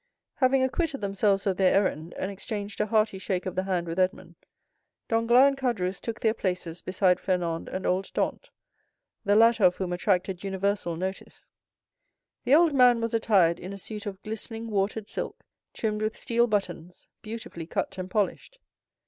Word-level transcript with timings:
Having 0.37 0.63
acquitted 0.63 0.99
themselves 0.99 1.45
of 1.45 1.57
their 1.57 1.75
errand, 1.75 2.15
and 2.17 2.31
exchanged 2.31 2.81
a 2.81 2.87
hearty 2.87 3.19
shake 3.19 3.45
of 3.45 3.53
the 3.53 3.65
hand 3.65 3.85
with 3.85 3.99
Edmond, 3.99 4.33
Danglars 5.07 5.49
and 5.49 5.55
Caderousse 5.55 5.99
took 5.99 6.19
their 6.21 6.33
places 6.33 6.81
beside 6.81 7.19
Fernand 7.19 7.69
and 7.69 7.85
old 7.85 8.11
Dantès,—the 8.15 9.35
latter 9.35 9.63
of 9.63 9.75
whom 9.75 9.93
attracted 9.93 10.43
universal 10.43 10.95
notice. 10.95 11.45
The 12.45 12.55
old 12.55 12.73
man 12.73 12.99
was 12.99 13.13
attired 13.13 13.59
in 13.59 13.73
a 13.73 13.77
suit 13.77 14.07
of 14.07 14.19
glistening 14.23 14.71
watered 14.71 15.07
silk, 15.07 15.43
trimmed 15.71 16.01
with 16.01 16.17
steel 16.17 16.47
buttons, 16.47 17.07
beautifully 17.21 17.67
cut 17.67 17.95
and 17.99 18.09
polished. 18.09 18.57